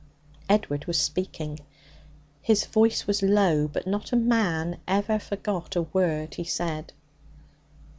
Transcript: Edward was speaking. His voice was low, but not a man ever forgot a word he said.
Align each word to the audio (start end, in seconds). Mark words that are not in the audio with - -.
Edward 0.49 0.85
was 0.85 0.99
speaking. 0.99 1.59
His 2.41 2.65
voice 2.65 3.05
was 3.05 3.21
low, 3.21 3.67
but 3.67 3.85
not 3.85 4.11
a 4.11 4.15
man 4.15 4.79
ever 4.87 5.19
forgot 5.19 5.75
a 5.75 5.83
word 5.83 6.33
he 6.33 6.43
said. 6.43 6.91